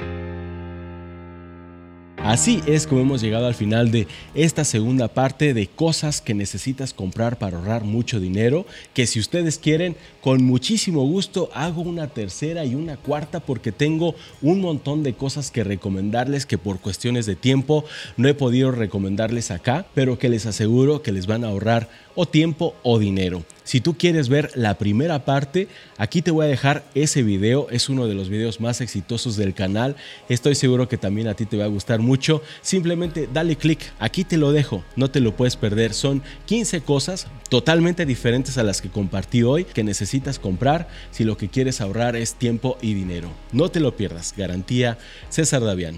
Así 2.23 2.61
es 2.67 2.87
como 2.87 3.01
hemos 3.01 3.21
llegado 3.21 3.47
al 3.47 3.53
final 3.53 3.91
de 3.91 4.07
esta 4.33 4.63
segunda 4.63 5.09
parte 5.09 5.53
de 5.53 5.67
cosas 5.67 6.21
que 6.21 6.33
necesitas 6.33 6.93
comprar 6.93 7.37
para 7.37 7.57
ahorrar 7.57 7.83
mucho 7.83 8.21
dinero, 8.21 8.65
que 8.93 9.07
si 9.07 9.19
ustedes 9.19 9.57
quieren, 9.57 9.97
con 10.21 10.41
muchísimo 10.41 11.05
gusto 11.05 11.49
hago 11.53 11.81
una 11.81 12.07
tercera 12.07 12.63
y 12.63 12.75
una 12.75 12.95
cuarta 12.95 13.41
porque 13.41 13.73
tengo 13.73 14.15
un 14.41 14.61
montón 14.61 15.03
de 15.03 15.15
cosas 15.15 15.51
que 15.51 15.65
recomendarles 15.65 16.45
que 16.45 16.57
por 16.57 16.79
cuestiones 16.79 17.25
de 17.25 17.35
tiempo 17.35 17.83
no 18.15 18.29
he 18.29 18.33
podido 18.33 18.71
recomendarles 18.71 19.51
acá, 19.51 19.85
pero 19.93 20.17
que 20.17 20.29
les 20.29 20.45
aseguro 20.45 21.01
que 21.01 21.11
les 21.11 21.27
van 21.27 21.43
a 21.43 21.49
ahorrar 21.49 21.89
o 22.15 22.25
tiempo 22.25 22.75
o 22.83 22.99
dinero. 22.99 23.43
Si 23.63 23.79
tú 23.79 23.97
quieres 23.97 24.27
ver 24.27 24.51
la 24.55 24.77
primera 24.77 25.23
parte, 25.23 25.69
aquí 25.97 26.21
te 26.21 26.31
voy 26.31 26.45
a 26.45 26.49
dejar 26.49 26.83
ese 26.95 27.23
video. 27.23 27.69
Es 27.69 27.87
uno 27.87 28.07
de 28.07 28.13
los 28.13 28.27
videos 28.27 28.59
más 28.59 28.81
exitosos 28.81 29.37
del 29.37 29.53
canal. 29.53 29.95
Estoy 30.27 30.55
seguro 30.55 30.89
que 30.89 30.97
también 30.97 31.27
a 31.27 31.33
ti 31.33 31.45
te 31.45 31.57
va 31.57 31.63
a 31.65 31.69
gustar 31.69 31.99
mucho. 31.99 32.41
Simplemente 32.61 33.29
dale 33.31 33.55
click. 33.55 33.79
Aquí 33.99 34.25
te 34.25 34.37
lo 34.37 34.51
dejo. 34.51 34.83
No 34.97 35.09
te 35.09 35.21
lo 35.21 35.35
puedes 35.35 35.55
perder. 35.55 35.93
Son 35.93 36.21
15 36.45 36.81
cosas 36.81 37.27
totalmente 37.49 38.05
diferentes 38.05 38.57
a 38.57 38.63
las 38.63 38.81
que 38.81 38.89
compartí 38.89 39.43
hoy 39.43 39.63
que 39.63 39.83
necesitas 39.83 40.39
comprar 40.39 40.89
si 41.11 41.23
lo 41.23 41.37
que 41.37 41.47
quieres 41.47 41.79
ahorrar 41.79 42.17
es 42.17 42.35
tiempo 42.35 42.77
y 42.81 42.93
dinero. 42.93 43.29
No 43.53 43.69
te 43.69 43.79
lo 43.79 43.95
pierdas. 43.95 44.33
Garantía 44.35 44.97
César 45.29 45.63
Davián. 45.63 45.91